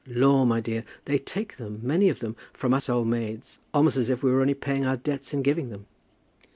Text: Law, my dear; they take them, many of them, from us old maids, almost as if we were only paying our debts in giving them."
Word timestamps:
Law, 0.07 0.45
my 0.45 0.59
dear; 0.59 0.83
they 1.05 1.19
take 1.19 1.57
them, 1.57 1.79
many 1.83 2.09
of 2.09 2.21
them, 2.21 2.35
from 2.53 2.73
us 2.73 2.89
old 2.89 3.07
maids, 3.07 3.59
almost 3.71 3.97
as 3.97 4.09
if 4.09 4.23
we 4.23 4.31
were 4.31 4.41
only 4.41 4.55
paying 4.55 4.83
our 4.83 4.97
debts 4.97 5.31
in 5.31 5.43
giving 5.43 5.69
them." 5.69 5.85